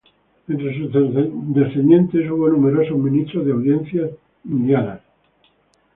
Entre 0.47 0.75
sus 0.79 0.91
descendientes 0.91 2.27
hubo 2.31 2.49
numerosos 2.49 2.97
ministros 2.97 3.45
de 3.45 3.51
audiencias 3.51 4.09
indianas. 4.45 5.01